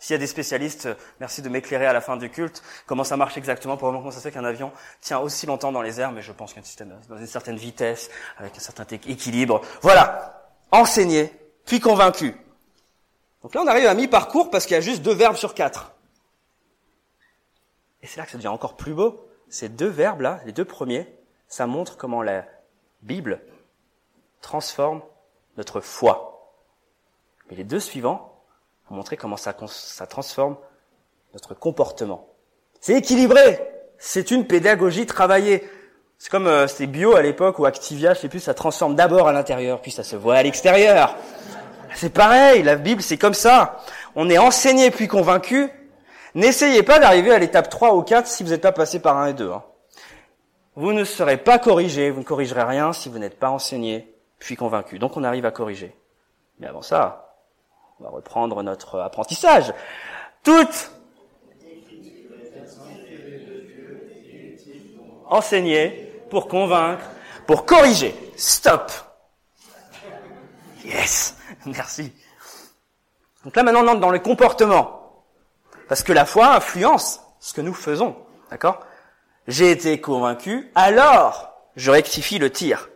[0.00, 0.88] S'il y a des spécialistes,
[1.20, 4.18] merci de m'éclairer à la fin du culte, comment ça marche exactement, pour comment ça
[4.18, 6.98] se fait qu'un avion tient aussi longtemps dans les airs, mais je pense qu'un système
[7.08, 9.60] dans une certaine vitesse, avec un certain équilibre.
[9.80, 11.32] Voilà, enseigné,
[11.66, 12.34] puis convaincu.
[13.42, 15.92] Donc là, on arrive à mi-parcours parce qu'il y a juste deux verbes sur quatre.
[18.02, 19.28] Et c'est là que ça devient encore plus beau.
[19.48, 21.06] Ces deux verbes-là, les deux premiers,
[21.48, 22.44] ça montre comment la
[23.02, 23.40] Bible
[24.40, 25.02] transforme
[25.56, 26.54] notre foi.
[27.50, 28.42] Mais les deux suivants
[28.88, 30.56] vont montrer comment ça, transforme
[31.32, 32.28] notre comportement.
[32.80, 33.60] C'est équilibré.
[33.98, 35.68] C'est une pédagogie travaillée.
[36.18, 39.28] C'est comme euh, c'était bio à l'époque ou Activia, je sais plus, ça transforme d'abord
[39.28, 41.16] à l'intérieur, puis ça se voit à l'extérieur.
[41.94, 43.80] C'est pareil, la Bible c'est comme ça.
[44.14, 45.70] On est enseigné puis convaincu,
[46.34, 49.28] N'essayez pas d'arriver à l'étape 3 ou 4 si vous n'êtes pas passé par 1
[49.28, 49.50] et 2.
[49.50, 49.62] Hein.
[50.76, 54.56] Vous ne serez pas corrigé, vous ne corrigerez rien si vous n'êtes pas enseigné, puis
[54.56, 54.98] convaincu.
[54.98, 55.96] Donc on arrive à corriger.
[56.60, 57.34] Mais avant ça,
[57.98, 59.74] on va reprendre notre apprentissage.
[60.44, 60.92] Toutes
[65.26, 67.04] enseigner pour convaincre,
[67.46, 68.14] pour corriger.
[68.36, 68.92] Stop.
[70.84, 71.36] Yes.
[71.66, 72.12] Merci.
[73.44, 74.97] Donc là maintenant on entre dans le comportement.
[75.88, 78.16] Parce que la foi influence ce que nous faisons.
[78.50, 78.84] D'accord?
[79.46, 82.90] J'ai été convaincu, alors je rectifie le tir.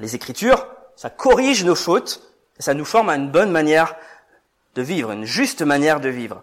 [0.00, 3.94] Les Écritures, ça corrige nos fautes et ça nous forme à une bonne manière
[4.74, 6.42] de vivre, une juste manière de vivre.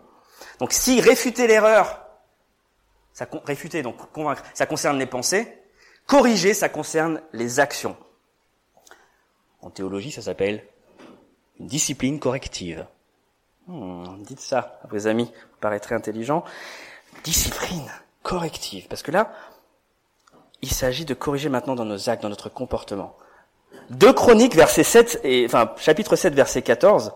[0.60, 2.06] Donc si réfuter l'erreur,
[3.14, 5.58] ça réfuter donc convaincre, ça concerne les pensées,
[6.06, 7.98] corriger, ça concerne les actions.
[9.62, 10.64] En théologie, ça s'appelle
[11.60, 12.86] une discipline corrective.
[13.68, 16.44] Hmm, dites ça à vos amis, vous paraîtrez intelligent.
[17.24, 17.90] Discipline
[18.22, 19.32] corrective, parce que là,
[20.62, 23.16] il s'agit de corriger maintenant dans nos actes, dans notre comportement.
[23.90, 27.14] Deux Chroniques, verset 7 et enfin chapitre 7, verset 14.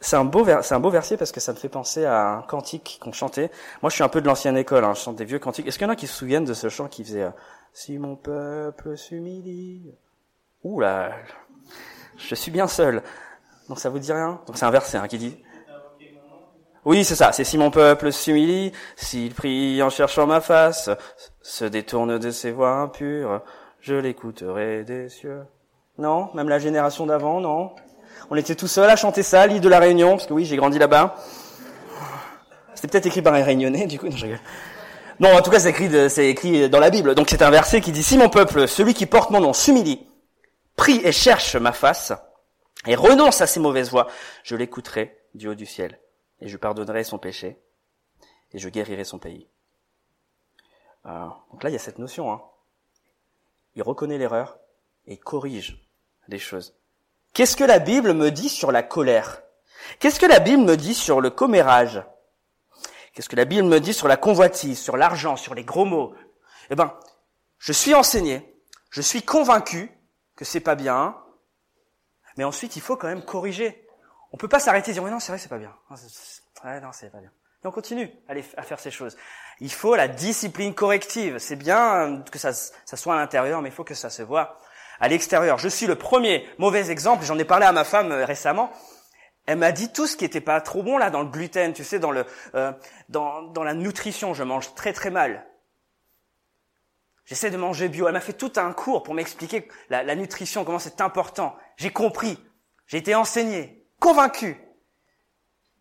[0.00, 2.42] C'est un beau c'est un beau verset parce que ça me fait penser à un
[2.42, 3.50] cantique qu'on chantait.
[3.82, 5.66] Moi, je suis un peu de l'ancienne école, hein, je chante des vieux cantiques.
[5.66, 7.30] Est-ce qu'il y en a qui se souviennent de ce chant qui faisait euh,
[7.72, 9.94] Si mon peuple s'humilie
[10.64, 11.12] Ouh là,
[12.18, 13.02] je suis bien seul.
[13.68, 14.40] Donc ça vous dit rien?
[14.46, 15.36] Donc c'est un verset hein, qui dit.
[16.84, 17.32] Oui, c'est ça.
[17.32, 20.88] C'est si mon peuple s'humilie, s'il prie en cherchant ma face,
[21.42, 23.42] se détourne de ses voies impures,
[23.80, 25.42] je l'écouterai des cieux.
[25.98, 27.72] Non, même la génération d'avant, non?
[28.30, 30.56] On était tout seul à chanter ça, l'île de la Réunion, parce que oui, j'ai
[30.56, 31.16] grandi là-bas.
[32.74, 34.16] C'était peut-être écrit par un réunionnais, du coup, non,
[35.18, 37.14] Non, en tout cas, c'est écrit, c'est écrit dans la Bible.
[37.14, 40.06] Donc c'est un verset qui dit, si mon peuple, celui qui porte mon nom, s'humilie,
[40.76, 42.12] prie et cherche ma face,
[42.86, 44.08] et renonce à ses mauvaises voies,
[44.42, 46.00] je l'écouterai du haut du ciel,
[46.40, 47.58] et je pardonnerai son péché,
[48.52, 49.48] et je guérirai son pays.
[51.06, 52.32] Euh, donc là, il y a cette notion.
[52.32, 52.42] Hein.
[53.74, 54.58] Il reconnaît l'erreur
[55.06, 55.86] et corrige
[56.28, 56.74] des choses.
[57.32, 59.42] Qu'est-ce que la Bible me dit sur la colère?
[59.98, 62.02] Qu'est-ce que la Bible me dit sur le commérage?
[63.12, 66.14] Qu'est-ce que la Bible me dit sur la convoitise, sur l'argent, sur les gros mots?
[66.70, 66.92] Eh ben,
[67.58, 68.54] je suis enseigné,
[68.90, 69.90] je suis convaincu
[70.34, 71.16] que c'est pas bien,
[72.36, 73.86] mais ensuite, il faut quand même corriger.
[74.32, 75.74] On peut pas s'arrêter et dire, oui, non, c'est vrai, c'est pas bien.
[76.64, 77.30] Ouais, non, c'est pas bien.
[77.64, 79.16] Et on continue à, faire ces choses.
[79.60, 81.38] Il faut la discipline corrective.
[81.38, 84.58] C'est bien que ça, soit à l'intérieur, mais il faut que ça se voit
[85.00, 85.58] à l'extérieur.
[85.58, 87.24] Je suis le premier mauvais exemple.
[87.24, 88.70] J'en ai parlé à ma femme euh, récemment.
[89.46, 91.84] Elle m'a dit tout ce qui était pas trop bon là dans le gluten, tu
[91.84, 92.72] sais, dans le euh,
[93.08, 94.34] dans la nutrition.
[94.34, 95.46] Je mange très très mal.
[97.26, 98.06] J'essaie de manger bio.
[98.06, 101.56] Elle m'a fait tout un cours pour m'expliquer la, la, nutrition, comment c'est important.
[101.76, 102.38] J'ai compris.
[102.86, 104.56] J'ai été enseigné, convaincu.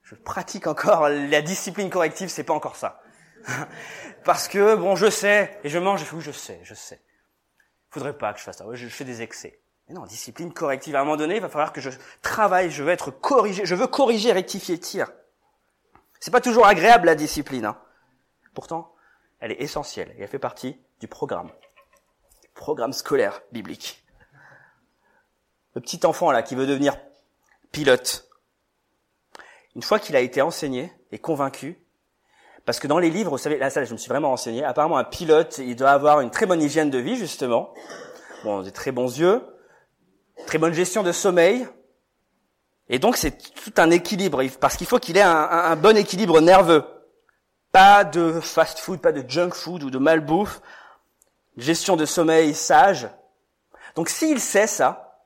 [0.02, 3.02] Je pratique encore la discipline corrective, c'est pas encore ça.
[4.24, 7.02] Parce que, bon, je sais, et je mange, oui, je sais, je sais.
[7.90, 8.66] Faudrait pas que je fasse ça.
[8.74, 9.62] je, fais des excès.
[9.88, 10.96] Mais non, discipline corrective.
[10.96, 11.92] À un moment donné, il va falloir que je
[12.24, 15.12] travaille, je veux être corrigé, je veux corriger, rectifier, tir.
[16.20, 17.80] C'est pas toujours agréable, la discipline, hein.
[18.56, 18.95] Pourtant,
[19.40, 21.52] elle est essentielle et elle fait partie du programme.
[22.54, 24.06] Programme scolaire biblique.
[25.74, 26.98] Le petit enfant là qui veut devenir
[27.72, 28.30] pilote.
[29.76, 31.86] Une fois qu'il a été enseigné et convaincu,
[32.66, 34.64] parce que dans les livres, vous savez, là, ça, je me suis vraiment enseigné.
[34.64, 37.74] Apparemment, un pilote, il doit avoir une très bonne hygiène de vie, justement.
[38.44, 39.42] Bon, des très bons yeux,
[40.48, 41.68] très bonne gestion de sommeil.
[42.90, 46.84] Et donc, c'est tout un équilibre, parce qu'il faut qu'il ait un, bon équilibre nerveux.
[47.76, 50.62] Pas de fast food, pas de junk food ou de malbouffe
[51.58, 53.10] gestion de sommeil sage.
[53.96, 55.20] Donc s'il sait ça,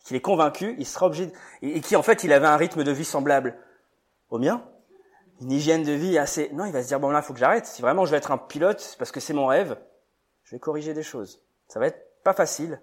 [0.00, 1.30] qu'il est convaincu, il sera obligé,
[1.62, 3.56] et qui en fait il avait un rythme de vie semblable,
[4.28, 4.68] au mien,
[5.40, 6.50] une hygiène de vie assez...
[6.52, 7.64] Non, il va se dire, bon là, il faut que j'arrête.
[7.64, 9.78] Si vraiment je vais être un pilote, parce que c'est mon rêve,
[10.42, 11.44] je vais corriger des choses.
[11.68, 12.82] Ça va être pas facile,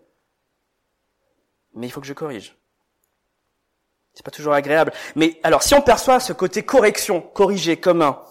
[1.74, 2.58] mais il faut que je corrige.
[4.14, 4.94] C'est pas toujours agréable.
[5.18, 8.22] Mais alors, si on perçoit ce côté correction, corriger, commun,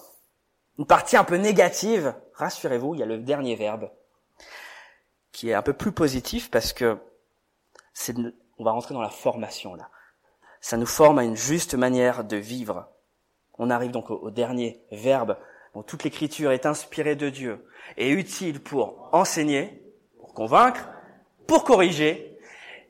[0.80, 3.90] une partie un peu négative, rassurez-vous, il y a le dernier verbe
[5.30, 6.96] qui est un peu plus positif parce que
[7.92, 8.16] c'est,
[8.56, 9.90] on va rentrer dans la formation là.
[10.62, 12.88] Ça nous forme à une juste manière de vivre.
[13.58, 15.36] On arrive donc au, dernier verbe.
[15.74, 17.66] dont toute l'écriture est inspirée de Dieu
[17.98, 19.82] et utile pour enseigner,
[20.18, 20.88] pour convaincre,
[21.46, 22.38] pour corriger,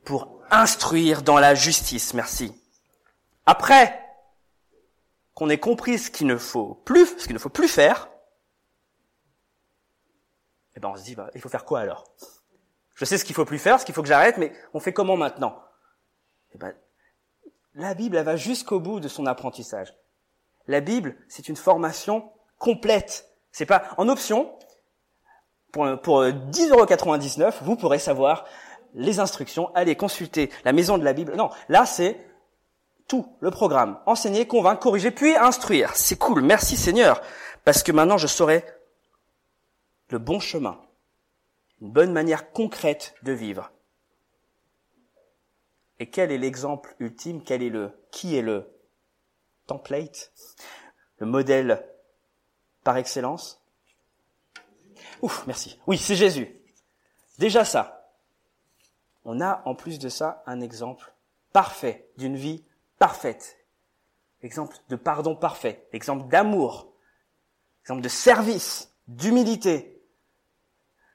[0.04, 2.14] pour instruire dans la justice.
[2.14, 2.54] Merci.
[3.46, 4.00] Après
[5.40, 8.10] qu'on ait compris ce qu'il ne faut plus, ce qu'il ne faut plus faire,
[10.76, 12.04] eh ben on se dit, bah, il faut faire quoi alors?
[12.92, 14.92] Je sais ce qu'il faut plus faire, ce qu'il faut que j'arrête, mais on fait
[14.92, 15.58] comment maintenant?
[16.54, 16.74] Eh ben,
[17.72, 19.96] La Bible, elle va jusqu'au bout de son apprentissage.
[20.66, 23.30] La Bible, c'est une formation complète.
[23.50, 24.58] C'est pas en option.
[25.72, 28.44] Pour, pour 10,99€, vous pourrez savoir
[28.92, 31.34] les instructions, allez consulter la maison de la Bible.
[31.34, 32.29] Non, là c'est
[33.10, 33.98] tout, le programme.
[34.06, 35.96] Enseigner, convaincre, corriger, puis instruire.
[35.96, 37.20] C'est cool, merci Seigneur,
[37.64, 38.64] parce que maintenant je saurai
[40.10, 40.80] le bon chemin,
[41.80, 43.72] une bonne manière concrète de vivre.
[45.98, 47.42] Et quel est l'exemple ultime?
[47.42, 48.70] Quel est le qui est le
[49.66, 50.32] template,
[51.18, 51.84] le modèle
[52.84, 53.60] par excellence?
[55.20, 55.78] Ouf, merci.
[55.88, 56.56] Oui, c'est Jésus.
[57.38, 58.00] Déjà ça
[59.24, 61.12] on a en plus de ça un exemple
[61.52, 62.64] parfait d'une vie
[63.00, 63.58] parfaite.
[64.42, 66.92] Exemple de pardon parfait, exemple d'amour,
[67.82, 70.00] exemple de service, d'humilité.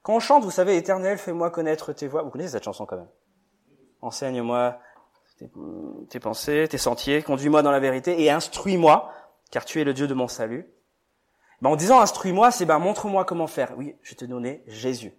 [0.04, 2.21] Quand on chante, vous savez, Éternel, fais-moi connaître tes voix.
[2.24, 3.10] Vous connaissez cette chanson quand même.
[4.02, 4.78] Enseigne-moi
[6.10, 9.12] tes, pensées, tes sentiers, conduis-moi dans la vérité et instruis-moi,
[9.50, 10.67] car tu es le Dieu de mon salut.
[11.62, 13.74] Ben, en disant instruis-moi, c'est ben montre-moi comment faire.
[13.78, 15.13] Oui, je te donnais Jésus.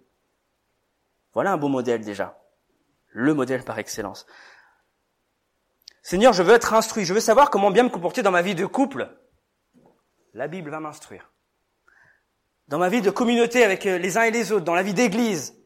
[1.33, 2.37] Voilà un beau modèle déjà
[3.17, 4.27] le modèle par excellence.
[6.07, 8.55] Seigneur, je veux être instruit, je veux savoir comment bien me comporter dans ma vie
[8.55, 9.13] de couple.
[10.33, 11.33] La Bible va m'instruire.
[12.69, 14.93] Dans ma vie de communauté avec euh, les uns et les autres, dans la vie
[14.93, 15.61] d'église,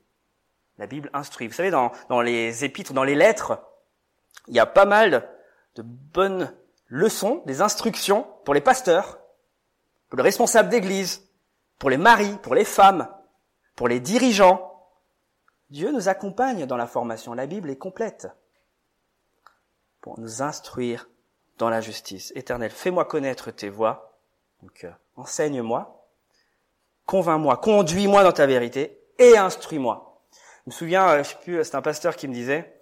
[0.79, 1.45] la Bible instruit.
[1.45, 3.61] Vous savez, dans, dans les épîtres, dans les lettres,
[4.47, 5.29] il y a pas mal
[5.75, 6.51] de bonnes
[6.87, 9.19] leçons, des instructions pour les pasteurs,
[10.09, 11.29] pour les responsables d'église,
[11.77, 13.07] pour les maris, pour les femmes,
[13.75, 14.89] pour les dirigeants,
[15.69, 17.35] Dieu nous accompagne dans la formation.
[17.35, 18.27] La Bible est complète
[20.01, 21.07] pour nous instruire
[21.57, 22.33] dans la justice.
[22.35, 24.19] Éternel, fais-moi connaître tes voies.
[24.61, 26.07] Donc, euh, enseigne-moi,
[27.05, 30.25] convainc-moi, conduis-moi dans ta vérité et instruis-moi.
[30.65, 32.81] Je me souviens, euh, je sais plus, c'est un pasteur qui me disait,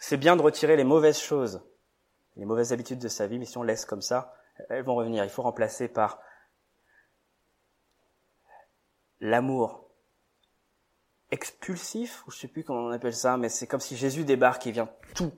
[0.00, 1.62] c'est bien de retirer les mauvaises choses,
[2.36, 4.34] les mauvaises habitudes de sa vie, mais si on laisse comme ça,
[4.68, 5.24] elles vont revenir.
[5.24, 6.18] Il faut remplacer par
[9.20, 9.88] l'amour
[11.30, 14.66] expulsif, ou je sais plus comment on appelle ça, mais c'est comme si Jésus débarque
[14.66, 15.32] et vient tout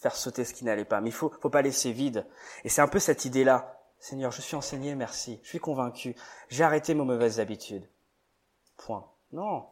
[0.00, 1.00] faire sauter ce qui n'allait pas.
[1.00, 2.26] Mais il faut, faut pas laisser vide.
[2.64, 3.76] Et c'est un peu cette idée-là.
[3.98, 5.40] Seigneur, je suis enseigné, merci.
[5.42, 6.16] Je suis convaincu.
[6.48, 7.86] J'ai arrêté mes mauvaises habitudes.
[8.78, 9.06] Point.
[9.32, 9.66] Non.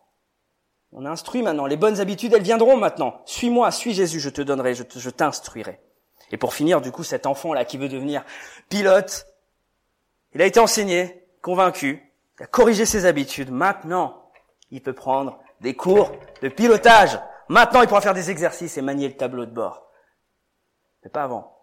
[0.92, 1.66] On instruit maintenant.
[1.66, 3.22] Les bonnes habitudes, elles viendront maintenant.
[3.24, 5.80] Suis-moi, suis Jésus, je te donnerai, je t'instruirai.
[6.30, 8.24] Et pour finir, du coup, cet enfant-là qui veut devenir
[8.68, 9.26] pilote,
[10.34, 13.50] il a été enseigné, convaincu, il a corrigé ses habitudes.
[13.50, 14.30] Maintenant,
[14.70, 16.12] il peut prendre des cours
[16.42, 17.18] de pilotage.
[17.48, 19.87] Maintenant, il pourra faire des exercices et manier le tableau de bord.
[21.08, 21.58] Pas avant.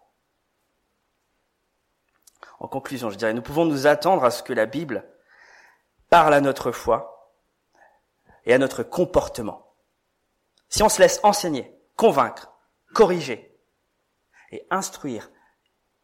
[2.58, 5.04] En conclusion, je dirais, nous pouvons nous attendre à ce que la Bible
[6.08, 7.34] parle à notre foi
[8.44, 9.74] et à notre comportement.
[10.68, 12.52] Si on se laisse enseigner, convaincre,
[12.94, 13.58] corriger
[14.50, 15.30] et instruire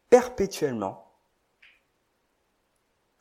[0.09, 1.03] perpétuellement,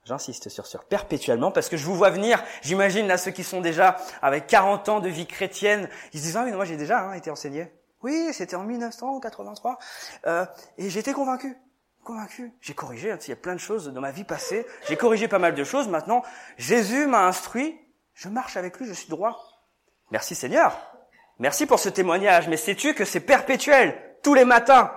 [0.04, 2.42] J'insiste sur sur perpétuellement parce que je vous vois venir.
[2.62, 6.36] J'imagine là ceux qui sont déjà avec 40 ans de vie chrétienne, ils se disent
[6.36, 7.72] ah mais moi j'ai déjà hein, été enseigné.
[8.02, 9.78] Oui, c'était en 1983
[10.26, 10.46] euh,
[10.78, 11.56] et j'étais convaincu,
[12.04, 12.52] convaincu.
[12.60, 13.12] J'ai corrigé.
[13.12, 14.66] Hein, il y a plein de choses dans ma vie passée.
[14.88, 15.88] J'ai corrigé pas mal de choses.
[15.88, 16.22] Maintenant,
[16.56, 17.78] Jésus m'a instruit.
[18.14, 18.86] Je marche avec lui.
[18.86, 19.40] Je suis droit.
[20.10, 20.78] Merci Seigneur.
[21.38, 22.48] Merci pour ce témoignage.
[22.48, 24.92] Mais sais-tu que c'est perpétuel tous les matins,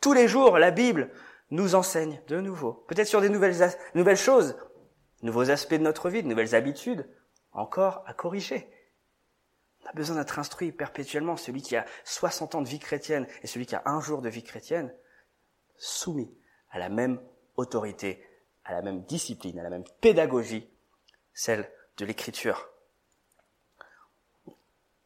[0.00, 1.10] tous les jours, la Bible
[1.50, 4.56] nous enseigne de nouveau, peut-être sur des nouvelles, nouvelles choses,
[5.22, 7.08] nouveaux aspects de notre vie, de nouvelles habitudes,
[7.52, 8.68] encore à corriger.
[9.86, 13.46] On a besoin d'être instruit perpétuellement, celui qui a 60 ans de vie chrétienne et
[13.46, 14.92] celui qui a un jour de vie chrétienne,
[15.78, 16.30] soumis
[16.72, 17.20] à la même
[17.56, 18.20] autorité,
[18.64, 20.68] à la même discipline, à la même pédagogie,
[21.34, 22.68] celle de l'écriture.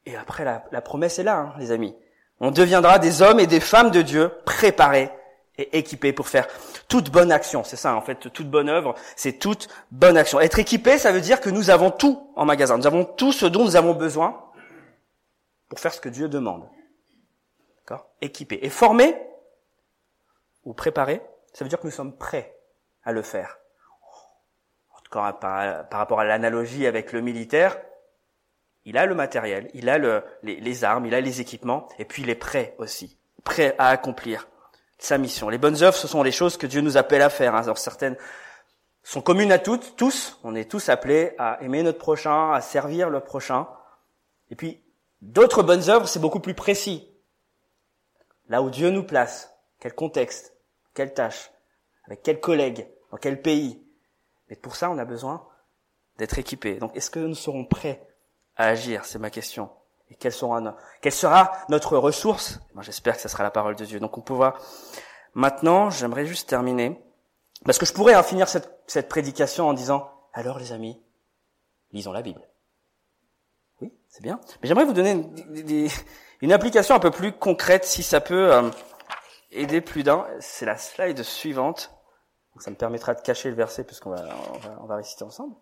[0.06, 1.94] Et après, la, promesse est là, hein, les amis.
[2.40, 5.10] On deviendra des hommes et des femmes de Dieu préparés
[5.58, 6.48] et équipés pour faire
[6.88, 7.64] toute bonne action.
[7.64, 10.40] C'est ça, en fait, toute bonne œuvre, c'est toute bonne action.
[10.40, 12.78] Être équipé, ça veut dire que nous avons tout en magasin.
[12.78, 14.49] Nous avons tout ce dont nous avons besoin
[15.70, 16.68] pour faire ce que Dieu demande.
[17.78, 18.10] D'accord?
[18.20, 18.58] Équipé.
[18.60, 19.16] Et formé,
[20.64, 21.22] ou préparé,
[21.54, 22.58] ça veut dire que nous sommes prêts
[23.04, 23.58] à le faire.
[24.94, 27.80] En tout cas, par, rapport à l'analogie avec le militaire,
[28.84, 32.22] il a le matériel, il a le, les, armes, il a les équipements, et puis
[32.22, 34.48] il est prêt aussi, prêt à accomplir
[34.98, 35.48] sa mission.
[35.48, 37.54] Les bonnes œuvres, ce sont les choses que Dieu nous appelle à faire.
[37.54, 37.62] Hein.
[37.62, 38.16] Alors certaines
[39.02, 40.38] sont communes à toutes, tous.
[40.42, 43.66] On est tous appelés à aimer notre prochain, à servir le prochain.
[44.50, 44.82] Et puis
[45.22, 47.08] d'autres bonnes œuvres, c'est beaucoup plus précis.
[48.48, 50.54] Là où Dieu nous place, quel contexte,
[50.94, 51.50] quelle tâche,
[52.06, 53.82] avec quel collègue, dans quel pays.
[54.48, 55.46] Mais pour ça, on a besoin
[56.18, 56.74] d'être équipé.
[56.74, 58.06] Donc, est-ce que nous serons prêts
[58.56, 59.04] à agir?
[59.04, 59.70] C'est ma question.
[60.10, 62.58] Et quelle sera, notre ressource?
[62.80, 64.00] J'espère que ce sera la parole de Dieu.
[64.00, 64.60] Donc, on voir.
[65.34, 67.00] Maintenant, j'aimerais juste terminer,
[67.64, 71.00] parce que je pourrais en finir cette prédication en disant alors, les amis,
[71.92, 72.49] lisons la Bible.
[74.10, 74.40] C'est bien.
[74.60, 75.88] Mais j'aimerais vous donner une,
[76.42, 78.68] une, application un peu plus concrète, si ça peut euh,
[79.52, 80.26] aider plus d'un.
[80.40, 81.92] C'est la slide suivante.
[82.54, 85.22] Donc ça me permettra de cacher le verset puisqu'on va, on va, on va réciter
[85.22, 85.54] ensemble.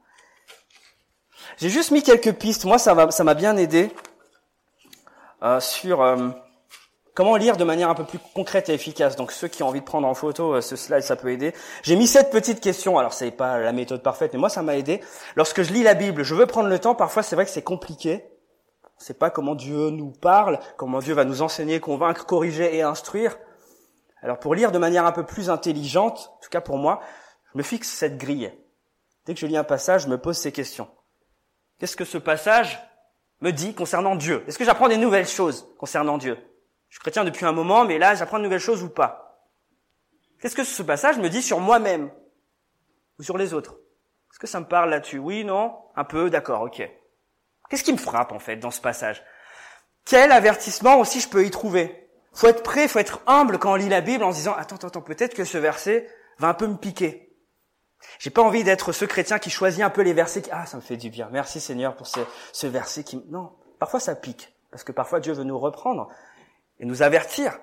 [1.59, 2.65] J'ai juste mis quelques pistes.
[2.65, 3.91] Moi, ça m'a ça m'a bien aidé
[5.43, 6.31] euh, sur euh,
[7.15, 9.17] comment lire de manière un peu plus concrète et efficace.
[9.17, 11.53] Donc ceux qui ont envie de prendre en photo euh, ce slide, ça peut aider.
[11.83, 12.99] J'ai mis cette petite question.
[12.99, 15.03] Alors c'est pas la méthode parfaite, mais moi ça m'a aidé.
[15.37, 16.95] Lorsque je lis la Bible, je veux prendre le temps.
[16.95, 18.25] Parfois, c'est vrai que c'est compliqué.
[18.99, 23.39] C'est pas comment Dieu nous parle, comment Dieu va nous enseigner, convaincre, corriger et instruire.
[24.23, 27.01] Alors pour lire de manière un peu plus intelligente, en tout cas pour moi,
[27.53, 28.53] je me fixe cette grille.
[29.25, 30.89] Dès que je lis un passage, je me pose ces questions.
[31.79, 32.81] Qu'est-ce que ce passage
[33.41, 34.43] me dit concernant Dieu?
[34.49, 36.37] Est-ce que j'apprends des nouvelles choses concernant Dieu?
[36.89, 39.47] Je suis chrétien depuis un moment, mais là, j'apprends de nouvelles choses ou pas?
[40.41, 42.11] Qu'est-ce que ce passage me dit sur moi-même
[43.19, 43.79] ou sur les autres?
[44.33, 45.19] Est-ce que ça me parle là-dessus?
[45.19, 45.77] Oui, non?
[45.95, 46.89] Un peu, d'accord, ok.
[47.69, 49.23] Qu'est-ce qui me frappe en fait dans ce passage?
[50.05, 52.09] Quel avertissement aussi je peux y trouver?
[52.33, 54.77] Faut être prêt, faut être humble quand on lit la Bible en se disant attends,
[54.77, 57.29] attends, peut-être que ce verset va un peu me piquer.
[58.19, 60.77] J'ai pas envie d'être ce chrétien qui choisit un peu les versets qui, ah, ça
[60.77, 61.29] me fait du bien.
[61.33, 63.53] Merci Seigneur pour ce, verset qui, non.
[63.79, 64.55] Parfois ça pique.
[64.71, 66.09] Parce que parfois Dieu veut nous reprendre
[66.79, 67.59] et nous avertir.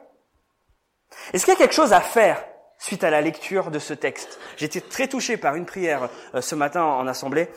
[1.34, 2.44] Est-ce qu'il y a quelque chose à faire
[2.78, 4.40] suite à la lecture de ce texte?
[4.60, 7.50] Été très touché par une prière euh, ce matin en assemblée.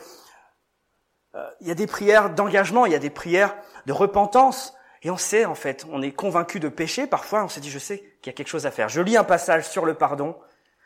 [1.35, 4.73] Euh, il y a des prières d'engagement, il y a des prières de repentance.
[5.01, 7.07] Et on sait, en fait, on est convaincu de péché.
[7.07, 8.89] Parfois, on se dit, je sais qu'il y a quelque chose à faire.
[8.89, 10.37] Je lis un passage sur le pardon.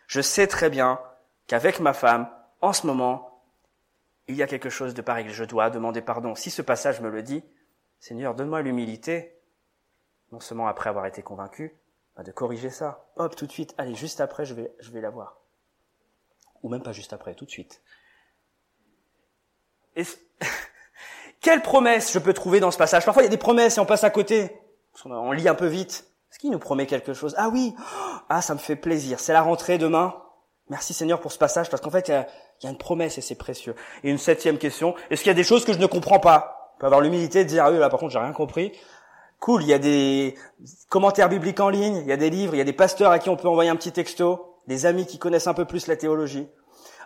[0.08, 0.99] Je sais très bien
[1.47, 2.29] qu'avec ma femme,
[2.62, 3.41] en ce moment,
[4.27, 6.36] il y a quelque chose de pareil, je dois demander pardon.
[6.36, 7.43] Si ce passage me le dit,
[7.99, 9.38] Seigneur, donne-moi l'humilité,
[10.32, 11.75] non seulement après avoir été convaincu,
[12.15, 13.06] bah, de corriger ça.
[13.15, 15.41] Hop, tout de suite, allez, juste après, je vais, je vais la voir.
[16.62, 17.82] Ou même pas juste après, tout de suite.
[21.43, 23.06] Quelle promesse je peux trouver dans ce passage?
[23.06, 24.49] Parfois, il y a des promesses et on passe à côté.
[25.06, 26.06] On lit un peu vite.
[26.32, 27.36] Est-ce qu'il nous promet quelque chose?
[27.38, 27.75] Ah oui
[28.29, 29.19] Ah, ça me fait plaisir.
[29.19, 30.15] C'est la rentrée demain.
[30.69, 33.36] Merci Seigneur pour ce passage, parce qu'en fait, il y, a, une promesse et c'est
[33.36, 33.75] précieux.
[34.03, 36.73] Et une septième question, est-ce qu'il y a des choses que je ne comprends pas?
[36.75, 38.71] On peut avoir l'humilité de dire, ah oui, là par contre, j'ai rien compris.
[39.39, 40.36] Cool, il y a des
[40.88, 43.19] commentaires bibliques en ligne, il y a des livres, il y a des pasteurs à
[43.19, 45.97] qui on peut envoyer un petit texto, des amis qui connaissent un peu plus la
[45.97, 46.47] théologie.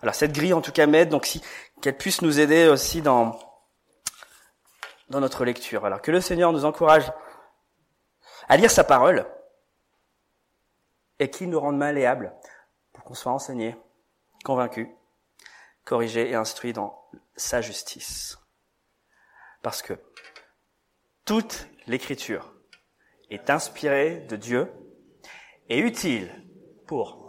[0.03, 1.41] Alors cette grille, en tout cas, m'aide, donc si
[1.81, 3.39] qu'elle puisse nous aider aussi dans
[5.09, 5.85] dans notre lecture.
[5.85, 7.11] Alors que le Seigneur nous encourage
[8.47, 9.25] à lire sa parole
[11.19, 12.33] et qu'il nous rende malléables
[13.07, 13.77] qu'on soit enseigné,
[14.43, 14.93] convaincu,
[15.85, 17.01] corrigé et instruit dans
[17.37, 18.37] sa justice.
[19.61, 19.93] Parce que
[21.23, 22.53] toute l'écriture
[23.29, 24.69] est inspirée de Dieu
[25.69, 26.29] et utile
[26.85, 27.26] pour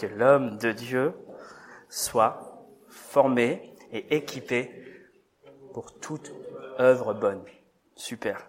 [0.00, 1.14] que l'homme de Dieu
[1.90, 4.70] soit formé et équipé
[5.74, 6.32] pour toute
[6.78, 7.44] œuvre bonne.
[7.94, 8.48] Super.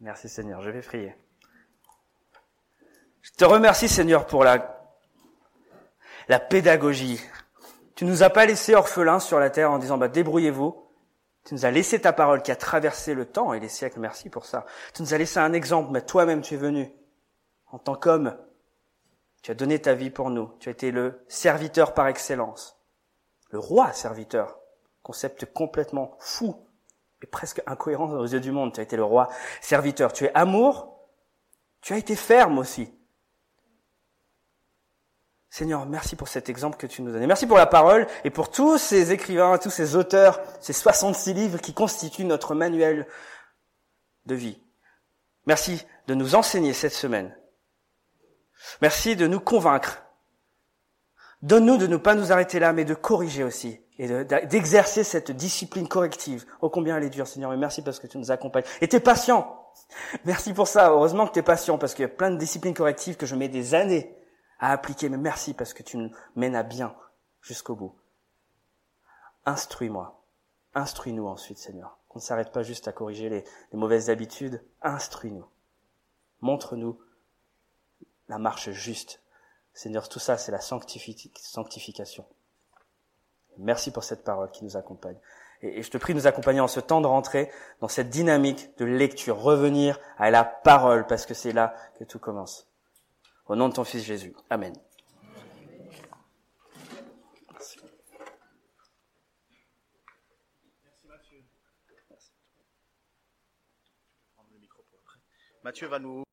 [0.00, 1.14] Merci Seigneur, je vais prier.
[3.20, 4.90] Je te remercie Seigneur pour la,
[6.28, 7.20] la pédagogie.
[7.94, 10.90] Tu nous as pas laissé orphelins sur la terre en disant bah débrouillez-vous.
[11.44, 14.00] Tu nous as laissé ta parole qui a traversé le temps et les siècles.
[14.00, 14.66] Merci pour ça.
[14.94, 16.92] Tu nous as laissé un exemple, mais toi-même tu es venu
[17.72, 18.36] en tant qu'homme.
[19.42, 20.52] Tu as donné ta vie pour nous.
[20.60, 22.78] Tu as été le serviteur par excellence,
[23.50, 24.58] le roi serviteur
[25.02, 26.54] concept complètement fou
[27.22, 28.72] et presque incohérent aux yeux du monde.
[28.72, 29.28] Tu as été le roi
[29.60, 30.12] serviteur.
[30.12, 31.08] Tu es amour.
[31.80, 32.94] Tu as été ferme aussi.
[35.50, 37.26] Seigneur, merci pour cet exemple que tu nous donnes.
[37.26, 41.58] Merci pour la parole et pour tous ces écrivains, tous ces auteurs, ces 66 livres
[41.58, 43.06] qui constituent notre manuel
[44.24, 44.62] de vie.
[45.46, 47.36] Merci de nous enseigner cette semaine.
[48.80, 50.02] Merci de nous convaincre.
[51.42, 55.86] Donne-nous de ne pas nous arrêter là, mais de corriger aussi et d'exercer cette discipline
[55.86, 56.46] corrective.
[56.60, 58.64] Oh combien elle est dure, Seigneur, et merci parce que tu nous accompagnes.
[58.80, 59.58] Et t'es patient.
[60.24, 60.90] Merci pour ça.
[60.90, 63.48] Heureusement que t'es patient parce qu'il y a plein de disciplines correctives que je mets
[63.48, 64.16] des années
[64.58, 65.08] à appliquer.
[65.08, 66.94] Mais merci parce que tu nous mènes à bien
[67.42, 67.94] jusqu'au bout.
[69.44, 70.24] Instruis-moi.
[70.74, 71.98] Instruis-nous ensuite, Seigneur.
[72.08, 74.64] Qu'on ne s'arrête pas juste à corriger les mauvaises habitudes.
[74.82, 75.46] Instruis-nous.
[76.40, 76.98] Montre-nous
[78.32, 79.20] la marche juste.
[79.74, 82.24] Seigneur, tout ça, c'est la sanctification.
[83.58, 85.18] Merci pour cette parole qui nous accompagne.
[85.60, 88.74] Et je te prie de nous accompagner en ce temps de rentrée, dans cette dynamique
[88.78, 92.66] de lecture, revenir à la parole, parce que c'est là que tout commence.
[93.44, 94.34] Au nom de ton Fils Jésus.
[94.48, 94.72] Amen.
[105.62, 106.24] Mathieu va nous